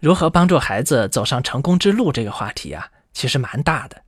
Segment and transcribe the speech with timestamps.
[0.00, 4.02] 如何帮助孩子走上成功之路这个话题啊，其实蛮大的。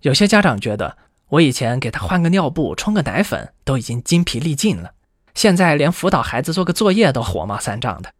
[0.00, 0.96] 有些家长觉得，
[1.28, 4.92] 我以前给他换个尿布、冲个奶粉都已经精疲力尽了，
[5.34, 8.12] 现在连辅导孩子做个作业都火冒三丈的，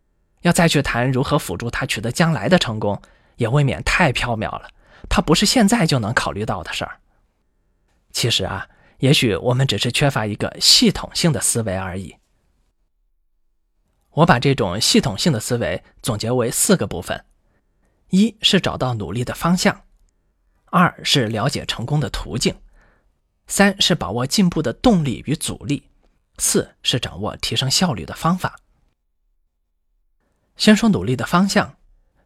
[0.42, 3.02] 要再去谈如何辅助他取得将来的成功，
[3.36, 4.68] 也未免太缥缈了。
[5.08, 6.98] 他不是现在就能考虑到的事儿。
[8.12, 8.68] 其实啊，
[8.98, 12.14] 也许我们只是缺乏一个系统性的思维而已。
[14.10, 17.24] 我把这种系统性的思维总结为四个部分：
[18.08, 19.72] 一是找到努力的方向；
[20.66, 22.54] 二是了解成功的途径；
[23.46, 25.84] 三是把握进步的动力与阻力；
[26.38, 28.58] 四是掌握提升效率的方法。
[30.56, 31.76] 先说努力的方向，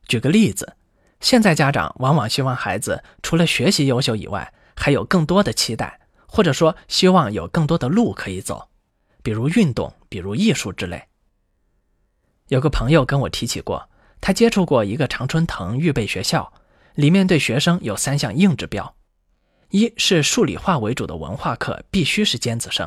[0.09, 0.77] 举个例子，
[1.21, 8.71] 现在家长往往希望孩子除了学习优秀以外，还有更多的期待，或者说希望有更多的路可以走，
[9.23, 11.07] 比如运动，比如艺术之类。
[12.49, 13.89] 有个朋友跟我提起过，
[14.21, 16.53] 他接触过一个常春藤预备学校，
[16.95, 18.95] 里面对学生有三项硬指标：
[19.71, 22.87] 一是数理化为主的文化课必须是尖子生；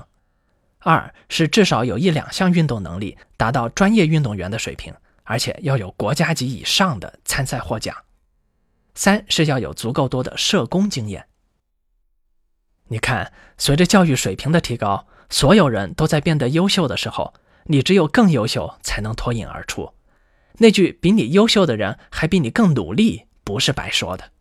[0.77, 7.95] 二是至少有一两项运动能力达到专业运动员的水平，而且要有国家级以上的参赛获奖；
[8.93, 11.25] 三是要有足够多的社工经验。
[12.89, 17.33] 你看，随着教育水平的提高，所有人都在变得优秀的时候。
[17.67, 19.93] 你只有更优秀，才能脱颖而出。
[20.59, 24.31] 那句“比你优秀的人还比你更努力”不是白说的。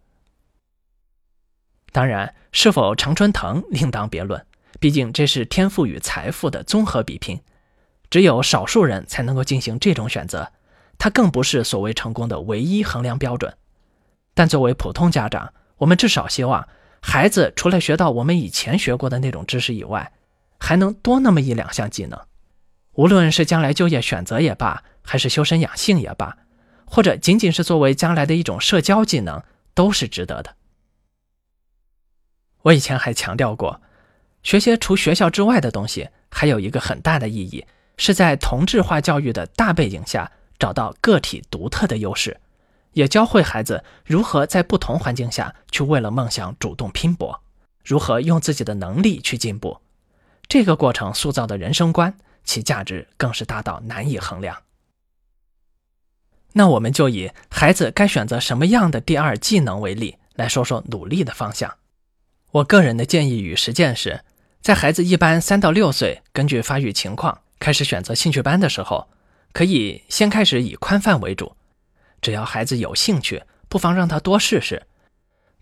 [1.92, 4.44] 当然，是否常春藤另当别论，
[4.80, 7.40] 毕竟这是天赋与财富的综合比拼，
[8.10, 10.52] 只有少数人才能够进行这种选择。
[10.98, 13.54] 它更不是所谓成功的唯一衡量标准。
[14.34, 16.66] 但作为普通家长，我们至少希望
[17.00, 20.12] 孩子除了学到我们以前学过的那种知识以外，
[20.58, 22.18] 还能多那么一两项技能。
[22.96, 26.38] 无论是将来就业选择也罢，还是修身养性也罢，
[26.86, 29.42] 或者仅仅是作为将来的一种社交技能，
[29.74, 30.56] 都是值得的。
[32.62, 33.80] 我以前还强调过，
[34.42, 37.66] 学些除学校之外的东西，还有一个很大的意义，
[37.98, 42.40] 是在同质化教育的大背景下，找到个体独特的优势，
[42.92, 47.42] 也教会孩子如何在不同环境下去为了梦想主动拼搏，
[47.84, 49.82] 如何用自己的能力去进步。
[50.48, 52.16] 这个过程塑造的人生观。
[52.46, 54.62] 其价值更是大到难以衡量。
[56.54, 61.76] 那我们就以孩子该选择什么样的第二技能为例，来说说努力的方向。
[62.52, 64.24] 我个人的建议与实践是，
[64.62, 69.08] 在孩子一般三到六岁，根据发育情况开始选择兴趣班的时候，
[69.52, 71.54] 可以先开始以宽泛为主，
[72.22, 74.86] 只要孩子有兴趣，不妨让他多试试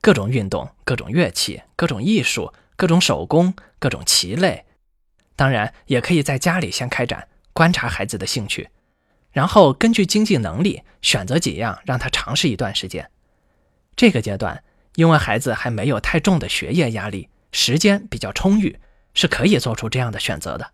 [0.01, 4.65] 各种运动、各种乐器、各种艺术、各种手工、各种棋类。
[5.37, 8.69] 当然，也可以在家里先开展观察孩子的兴趣，
[9.33, 13.11] 然后根据经济能力选择几样让他尝试一段时间。
[13.97, 14.63] 这个阶段，
[14.95, 18.79] 因为孩子还没有太重的学业压力，时间比较充裕，
[19.13, 20.73] 是可以做出这样的选择的。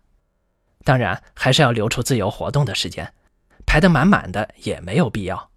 [0.83, 3.13] 当然，还是要留出自由活动的时间，
[3.65, 5.51] 排得满满的也没有必要。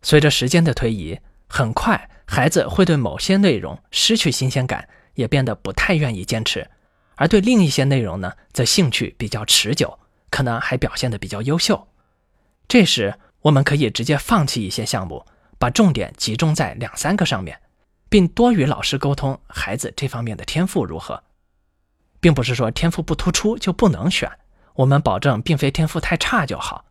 [0.00, 6.68] 随着时间的推移，很快孩子会对某些内容失去新鲜感，也变得不太愿意坚持。
[7.16, 9.98] 而对另一些内容呢，则兴趣比较持久，
[10.30, 11.88] 可能还表现得比较优秀。
[12.66, 15.24] 这时，我们可以直接放弃一些项目，
[15.58, 17.60] 把重点集中在两三个上面，
[18.08, 21.22] 并多与老师沟通孩子这方面的天赋如何。
[22.20, 24.30] 并不是说天赋不突出就不能选，
[24.74, 26.84] 我们保证并非天赋太差就好。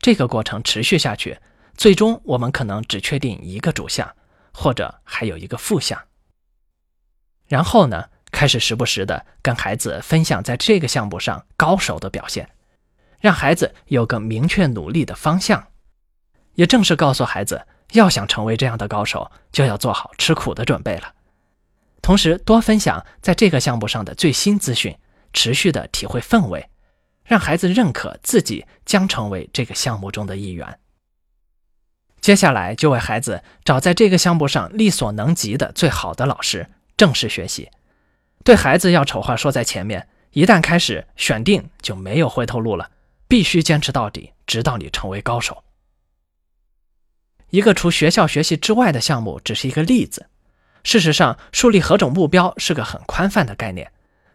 [0.00, 1.38] 这个过程持续下去，
[1.76, 4.10] 最终我们可能只确定一个主项，
[4.52, 6.00] 或者还有一个副项。
[7.48, 8.04] 然后呢？
[8.30, 12.50] 开始时不时的跟孩子分享在这个项目上高手的表现，
[13.20, 15.68] 让孩子有个明确努力的方向。
[16.52, 21.14] 也正是告诉孩子，要想成为这样的高手，就要做好吃苦的准备了。
[22.02, 24.94] 同时，多分享在这个项目上的最新资讯，
[25.32, 26.68] 持续的体会氛围，
[27.24, 30.78] 让孩子认可自己将成为这个项目中的一员。
[32.20, 36.68] 接下来就为孩子找在这个项目上力所能及的最好的老师，
[36.98, 37.70] 正式学习。
[38.44, 42.90] 对孩子要丑话说在前面，一旦开始选定就没有回头路了，
[43.26, 45.64] 必须坚持到底，直到你成为高手。
[47.50, 50.26] 一个除学校学习之外的项目只是一个例子，
[50.84, 53.90] 事实上，树立何种目标是个很宽泛的概念，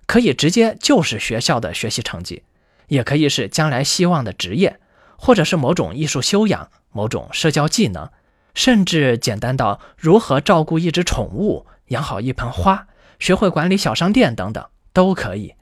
[0.08, 2.44] 可以直接就是学校的学习成绩，
[2.88, 4.80] 也可以是将来希望的职业，
[5.16, 8.10] 或者是某种艺术修养、某种社交技能，
[8.56, 12.88] 甚至简单到如何照顾一只宠物、养好一盆花。
[13.20, 15.56] 学会管理小商店等等都可以。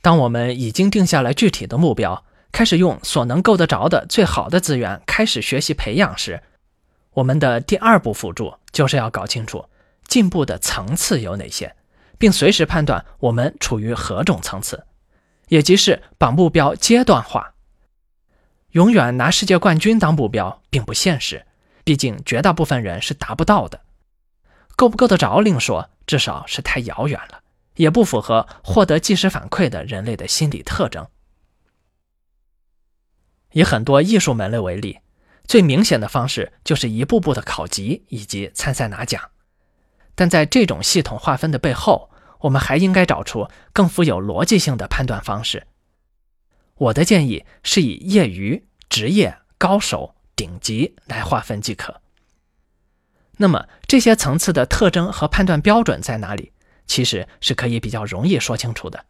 [0.00, 6.42] 当我们已经定下了具体的目标，开始用所能够得着的最好的资源开始学习培养时，
[7.12, 9.64] 我们的第二步辅助就是要搞清楚
[10.08, 11.76] 进步的层次有哪些，
[12.18, 14.84] 并随时判断我们处于何种层次，
[15.50, 17.54] 也即是把目标阶段化。
[18.70, 21.46] 永远拿世界冠军当目标并不现实，
[21.84, 23.81] 毕竟绝大部分人是达不到的。
[24.76, 27.42] 够不够得着另说，至少是太遥远了，
[27.76, 31.06] 也不符合获得即时反馈的人类的心理特征。
[33.52, 34.98] 以很多艺术门类为例，
[35.44, 39.30] 最明显的方式就是一步步的考级以及参赛拿奖。
[40.14, 42.10] 但在这种系统划分的背后，
[42.40, 45.66] 我们还应该找出更富有逻辑性的判断方式。
[46.74, 52.01] 我的建议是以业余、职业、高手、顶级来划分即可。
[53.38, 56.52] 那么这些层次的特征和判断标准在哪里？
[56.86, 59.04] 其实是可以比较容易说清楚的。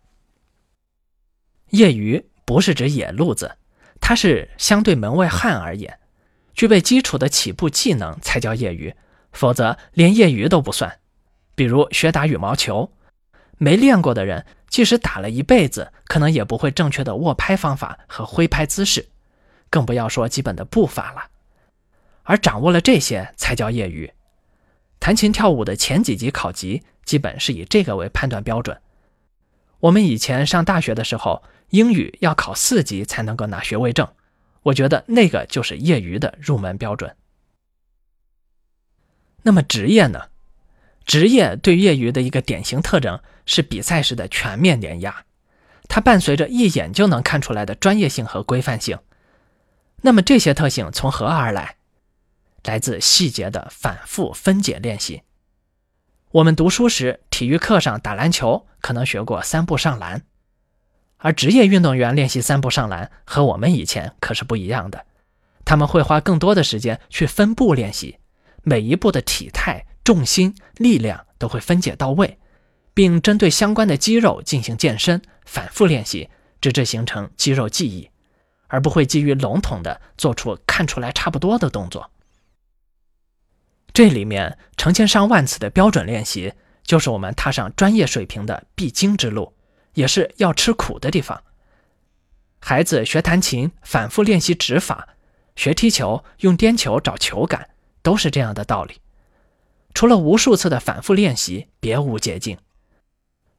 [1.71, 3.57] 业余不是指野路子。
[4.05, 6.01] 它是相对门外汉而言，
[6.55, 8.95] 具备基础的起步技能才叫业余，
[9.33, 10.99] 否则连业余都不算。
[11.55, 12.93] 比如学打羽毛球，
[13.59, 19.09] 没练过的人，即使打了一辈子，可能也不会正确的握拍方法和挥拍姿势，
[19.71, 21.29] 更不要说基本的步伐了。
[22.23, 24.13] 而掌握了这些，才叫业余。
[25.01, 28.81] 弹琴跳舞的前几级考级，基本是以这个为判断标准。
[29.81, 31.43] 我们以前上大学的时候。
[31.73, 34.07] 英语要考四级才能够拿学位证，
[34.65, 37.17] 我觉得那个就是业余的入门标准。
[39.41, 40.25] 那么职业呢？
[41.07, 45.25] 职业对业余的一个典型特征是比赛时的全面碾压，
[45.89, 48.99] 它伴随着一眼就能看出来的专业性和规范性。
[50.03, 51.77] 那么这些特性从何而来？
[52.65, 55.23] 来自细节的反复分解练习。
[56.31, 60.23] 我们读书时，体育课上打篮球可能学过三步上篮。
[61.19, 65.07] 而职业运动员练习三步上篮和我们以前可是不一样的，
[65.65, 68.19] 他们会花更多的时间去分步练习，
[68.63, 72.39] 每一步的体态、重心、力量都会分解到位，
[72.95, 76.29] 并针对相关的肌肉进行健身，反复练习，
[76.61, 78.11] 直至形成肌肉记忆，
[78.69, 82.11] 而不会基于笼统的做出看出来差不多的动作。
[83.93, 89.55] 这里面成千上万次的标准练习，就是我们踏上专业水平的必经之路。
[89.95, 91.43] 也是要吃苦的地方。
[92.61, 95.07] 孩子学弹琴，反复练习指法；
[95.55, 97.69] 学踢球，用颠球找球感，
[98.03, 99.03] 都是这样的道理。
[99.93, 102.57] 除了无数次的反复练习，别无捷径。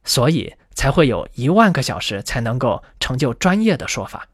[0.02, 4.26] 所以才会有一万个小时才能够成就专业的说法。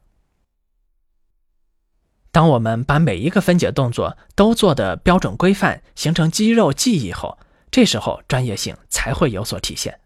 [2.33, 7.39] 当我们把每一个分解动作都做的标准规范，形成肌肉记忆后，
[7.71, 10.01] 这时候专业性才会有所体现。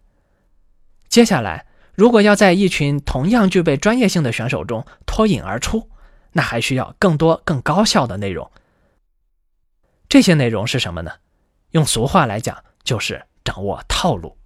[1.09, 1.67] 接下来。
[1.97, 5.89] 如果要在一群同样具备专业性的选手中脱颖而出，
[6.33, 8.51] 那还需要更多更高效的内容。
[10.09, 11.13] 这些内容是什么呢？
[11.71, 14.37] 用俗话来讲，就是掌握套路，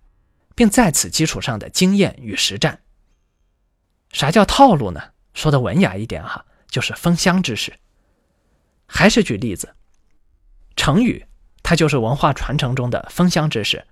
[0.54, 2.80] 并在此基础上的经验与实战。
[4.12, 5.00] 啥叫套路呢？
[5.32, 7.72] 说的文雅一点哈，就是封箱知识。
[8.86, 9.74] 还是举例子，
[10.76, 11.26] 成语
[11.62, 13.86] 它就是文化传承中的封箱知识，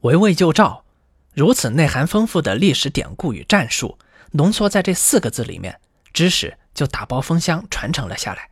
[0.00, 0.84] 围魏救赵。
[1.32, 3.96] 如此内涵丰富的历史典故与战术，
[4.32, 5.80] 浓缩在这四个字里面，
[6.12, 8.50] 知识就打包封箱传承了下来。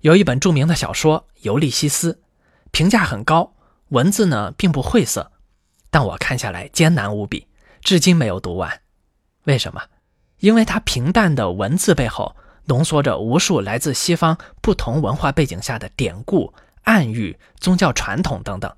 [0.00, 2.12] 有一本著名的小说《尤利西斯》，
[2.70, 3.54] 评价很高，
[3.88, 5.30] 文字呢并不晦涩，
[5.90, 7.46] 但我看下来艰难无比，
[7.82, 8.80] 至今没有读完。
[9.44, 9.82] 为什么？
[10.38, 16.52] 因为它平淡的文字背后，浓缩着无数来自西方不同文化背景下的典故、
[16.82, 18.74] 暗喻、宗教传统等等。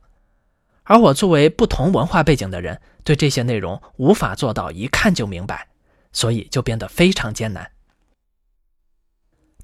[0.85, 5.69] 而我作为不同文化背景的人，对这些内容无法做到一看就明白，
[6.13, 7.71] 所以就变得非常艰难。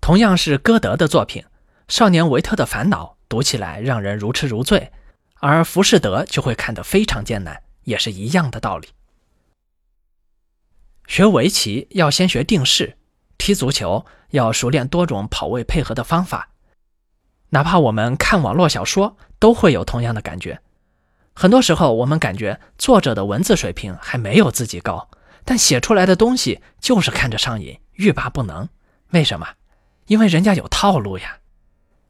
[0.00, 1.42] 同样是歌德的作品，
[1.88, 4.92] 《少年维特的烦恼》读起来让人如痴如醉，
[5.40, 8.88] 而浮士德就会看得非常艰难，也是一样的道理。
[11.06, 12.96] 学围棋要先学定式，
[13.38, 16.50] 踢足球要熟练多种跑位配合的方法，
[17.50, 20.60] 哪怕我们看网络小说，都会有同样的感觉。
[21.32, 25.08] 很多时候，我们感觉作者的文字水平还没有自己高，
[25.44, 28.68] 但写出来的东西就是看着上瘾，欲罢不能。
[29.10, 29.46] 为什么？
[30.06, 31.38] 因为人家有套路呀。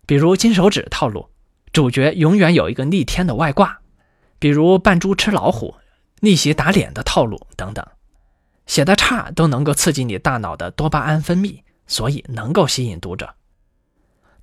[0.06, 1.28] 比如金手指套路，
[1.72, 3.78] 主角永远有一个逆天的外挂；
[4.38, 5.74] 比如扮猪吃老虎、
[6.20, 7.84] 逆袭打脸的套路等等。
[8.66, 13.34] 写的差都能够刺激你大脑的多巴胺分泌，所以能够吸引读者。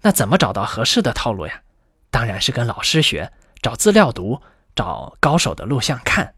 [0.02, 1.62] 那怎么找到合适的套路呀？
[2.10, 4.42] 当然是跟老师学，找资料读。
[4.76, 6.34] 找高手的录像看，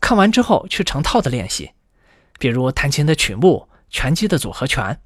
[0.00, 1.72] 看完之后去成套的练习，
[2.38, 5.02] 比如弹琴的曲目、拳击的组合拳。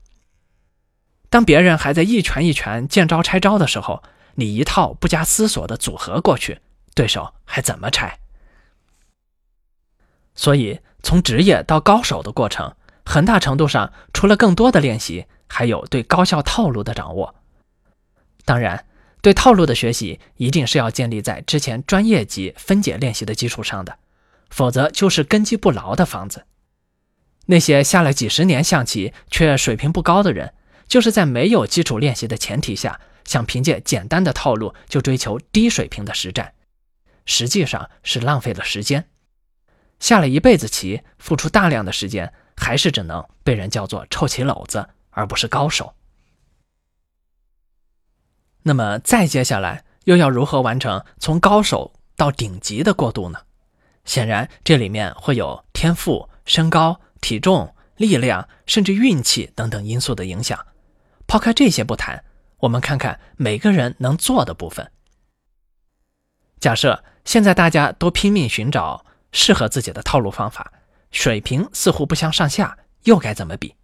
[1.29, 4.01] 当别人还在一拳一拳见招拆招的时候，
[4.37, 6.61] 你一套不加思索的组合过去，
[6.95, 8.17] 对手还怎么拆？
[10.37, 17.35] 所以，从职业到高手的过程，很大程度上除了更多的练习，还有对高效套路的掌握。
[18.45, 18.87] 当然，
[19.21, 23.99] 对套路的学习一定是要建立在之前专业级分解练习的基础上的，
[24.51, 26.45] 否则就是根基不牢的房子。
[27.47, 30.55] 那些下了几十年象棋却水平不高的人。
[30.89, 36.53] 就是在没有基础练习的前提下，想凭借简单的套路就追求低水平的实战，
[37.25, 39.07] 实际上是浪费了时间。
[40.03, 45.95] 下了一辈子棋，付出大量的时间，还是只能被人叫做臭棋篓子，而不是高手。
[48.65, 53.39] 那么再接下来又要如何完成从高手到顶级的过渡呢？
[54.05, 60.67] 显然这里面会有天赋、身高、体重、力量，甚至运气等等因素的影响。
[61.29, 62.25] 抛开这些不谈，
[62.59, 64.91] 我们看看每个人能做的部分。
[66.59, 70.73] 假设现在大家都拼命寻找适合自己的套路方法，
[71.11, 73.75] 水平似乎不相上下，又该怎么比？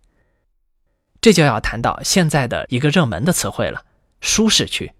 [1.20, 3.84] 这就要谈到现在的一个热门的词汇了——
[4.20, 4.92] 舒适区。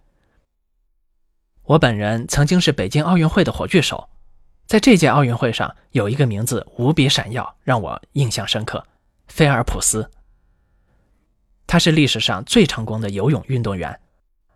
[1.62, 4.08] 我本人曾经是北京奥运会的火炬手，
[4.66, 8.84] 在这届奥运会上有一个名字无比闪耀，让我印象深刻——
[9.28, 10.10] 菲尔普斯。
[11.66, 14.00] 他是历史上最成功的游泳运动员，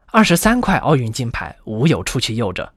[0.06, 2.72] 二十三块奥运金牌无有出其右者。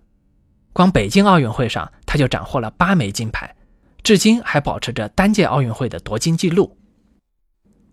[0.74, 3.54] 光北京奥运会上，他就斩获了八枚金牌，
[4.02, 6.78] 至今还保持着单届奥运会的夺金纪录。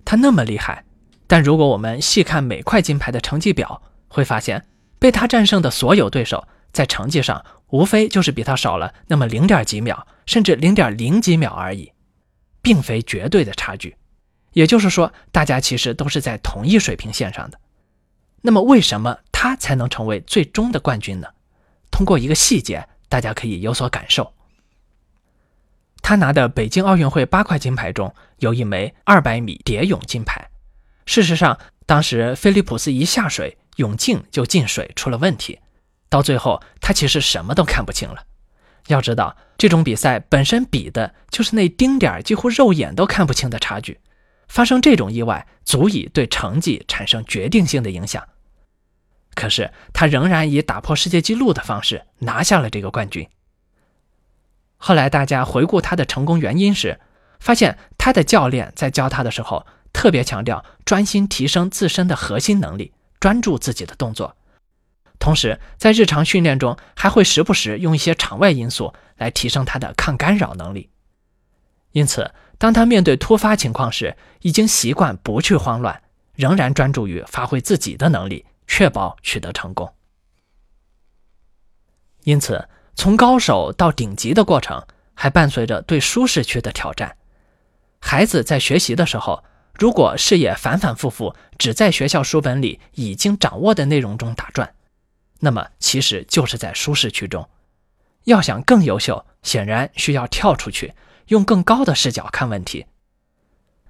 [0.04, 0.84] 他那么厉害，
[1.26, 4.64] 但如果我们细看每块金牌的成绩表，会发现
[5.00, 11.90] 被他战胜的所有对手，在成绩上无非就是比他少了那么零点几秒，甚至零点零几秒而已，
[12.62, 13.96] 并非绝对的差距。
[14.52, 17.58] 也就是说，大家其实都是在同一水平线上的。
[18.42, 21.26] 那么，为什么他才能成为最终的冠军呢？
[21.90, 24.32] 通过一个细节，大家可以有所感受。
[26.00, 30.48] 他拿的北京奥运会八块金牌中，有一枚二百米蝶泳金牌。
[31.04, 35.58] 事实上，当时菲利普斯一下水，泳镜就进水出了问题，
[36.08, 38.24] 到最后他其实什么都看不清了。
[38.86, 44.00] 要知道，这种比赛本身比的就是那丁点儿几乎肉眼都看不清的差距。
[44.48, 48.26] 发生这种意外，足以对成绩产生决定性的影响。
[49.34, 53.28] 可是他仍然以打破世界纪录的方式拿下了这个冠军。
[54.76, 57.00] 后来大家回顾他的成功原因时，
[57.40, 64.36] 发现他的教练在教他的时候特别强调专心提升自身的核心能力，专注自己的动作。
[65.18, 70.90] 同时在日常训练中还会时不时用一些场外因素来提升他的抗干扰能力。
[71.92, 72.32] 因此。
[72.58, 76.00] 当他面对突发情况时，已经习惯不去慌乱，
[76.36, 79.92] 仍然专注于发挥自己的能力，确保取得成功。
[82.24, 87.16] 因此，从高手到顶级的过程，还伴随着对舒适区的挑战。
[88.00, 94.74] 孩子在学习的时候，如果视野反反复复只在学校书本里已经掌握的内容中打转，
[95.40, 97.48] 那么其实就是在舒适区中。
[98.24, 100.94] 要想更优秀，显然需要跳出去。
[101.28, 102.84] 用更高的视角看问题。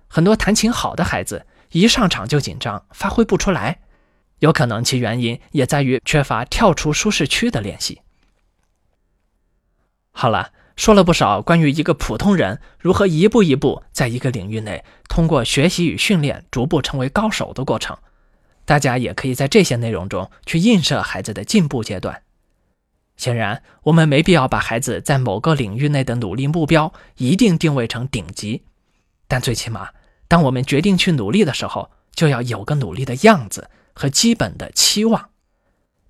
[0.07, 3.81] 很多弹琴好的孩子一上场就紧张，发挥不出来，
[4.43, 8.01] 有可能其原因也在于缺乏跳出舒适区的练习。
[10.11, 17.97] 好了，说了不少关于一个普通人如何一步一步在一个领域内通过学习与训练逐步成为高手的过程，
[18.65, 22.23] 大家也可以在这些内容中去映射孩子的进步阶段。
[23.17, 28.65] 显然，我们没必要把孩子在某个领域内的努力目标一定定位成顶级，
[29.29, 29.91] 但最起码，
[30.27, 35.31] 当我们决定去努力的时候，就要有个努力的样子和基本的期望，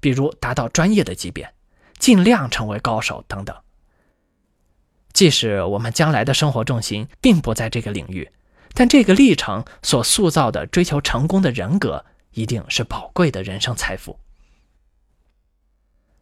[0.01, 1.53] 比如达到专业的级别，
[1.99, 3.57] 尽量成为高手等等。
[5.13, 8.31] 即使我们将来的生活重心并不在这个领域，
[8.73, 14.19] 但这个历程所塑造的追求成功的人格，一定是宝贵的人生财富。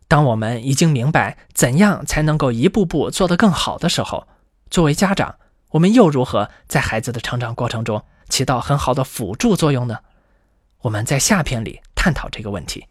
[0.08, 4.26] 当我们已经明白怎样才能够一步步做得更好的时候，
[4.68, 5.36] 作为家长，
[5.70, 10.00] 我们又如何在孩子的成长过程中起到很好的辅助作用呢？
[10.82, 12.86] 我们在下篇里探讨这个问题。